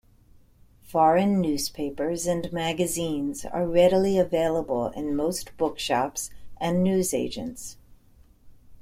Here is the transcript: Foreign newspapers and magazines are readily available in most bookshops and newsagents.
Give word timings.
Foreign 0.81 1.39
newspapers 1.39 2.25
and 2.25 2.51
magazines 2.51 3.45
are 3.45 3.67
readily 3.67 4.17
available 4.17 4.87
in 4.95 5.15
most 5.15 5.55
bookshops 5.57 6.31
and 6.57 6.83
newsagents. 6.83 7.77